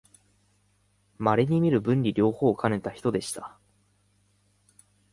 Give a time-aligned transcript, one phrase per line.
[1.19, 3.55] まれにみる文理両方をかねた人でした